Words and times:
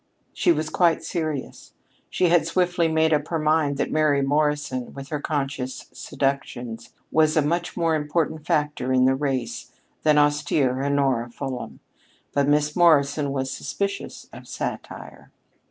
She 0.33 0.51
was 0.51 0.71
quite 0.71 1.03
serious. 1.03 1.73
She 2.09 2.29
had 2.29 2.47
swiftly 2.47 2.87
made 2.87 3.13
up 3.13 3.27
her 3.27 3.37
mind 3.37 3.77
that 3.77 3.91
Mary 3.91 4.23
Morrison, 4.23 4.95
with 4.95 5.09
her 5.09 5.19
conscious 5.19 5.91
seductions, 5.93 6.91
was 7.11 7.37
a 7.37 7.41
much 7.43 7.77
more 7.77 7.93
important 7.93 8.43
factor 8.43 8.91
in 8.91 9.05
the 9.05 9.13
race 9.13 9.71
than 10.01 10.17
austere 10.17 10.83
Honora 10.83 11.29
Fulham. 11.29 11.81
But 12.33 12.47
Miss 12.49 12.75
Morrison 12.75 13.31
was 13.31 13.51
suspicious 13.51 14.27
of 14.33 14.47
satire. 14.47 15.29